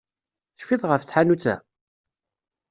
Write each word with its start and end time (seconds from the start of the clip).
Tecfiḍ 0.51 0.83
ɣef 0.87 1.01
tḥanut-a? 1.03 1.55